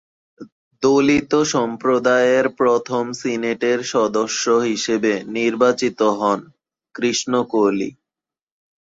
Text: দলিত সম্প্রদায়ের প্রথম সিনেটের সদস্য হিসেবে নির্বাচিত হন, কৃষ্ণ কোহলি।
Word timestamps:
দলিত 0.83 1.31
সম্প্রদায়ের 1.53 2.45
প্রথম 2.59 3.03
সিনেটের 3.13 3.79
সদস্য 3.93 4.45
হিসেবে 4.67 5.13
নির্বাচিত 5.37 5.99
হন, 6.19 6.39
কৃষ্ণ 6.95 7.31
কোহলি। 7.43 7.89